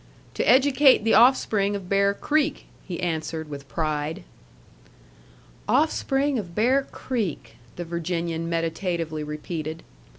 [0.33, 4.23] "To educate the offspring of Bear Creek," he answered with pride.
[5.69, 9.83] "Offspring of Bear Creek," the Virginian meditatively repeated.